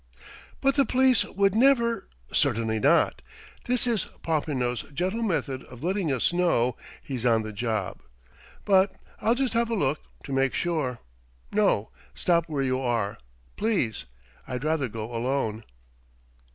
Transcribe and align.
"But 0.61 0.73
the 0.73 0.83
police 0.87 1.25
would 1.25 1.53
never...!" 1.53 2.07
"Certainly 2.33 2.79
not. 2.79 3.21
This 3.65 3.85
is 3.85 4.07
Popinot's 4.23 4.81
gentle 4.91 5.21
method 5.21 5.61
of 5.65 5.83
letting 5.83 6.11
us 6.11 6.33
know 6.33 6.75
he's 7.03 7.23
on 7.23 7.43
the 7.43 7.53
job. 7.53 8.01
But 8.65 8.95
I'll 9.19 9.35
just 9.35 9.53
have 9.53 9.69
a 9.69 9.75
look, 9.75 10.01
to 10.23 10.33
make 10.33 10.55
sure.... 10.55 10.97
No: 11.51 11.91
stop 12.15 12.47
where 12.49 12.63
you 12.63 12.79
are, 12.79 13.19
please. 13.57 14.05
I'd 14.47 14.63
rather 14.63 14.87
go 14.89 15.13
alone." 15.15 15.65